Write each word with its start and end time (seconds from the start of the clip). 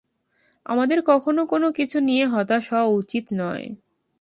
আমাদের 0.65 0.99
কখনো 1.09 1.41
কোনো 1.51 1.67
কিছু 1.77 1.97
নিয়ে 2.07 2.25
হতাশ 2.33 2.63
হওয়া 2.71 2.87
উচিত 2.99 3.25
নয়! 3.39 3.65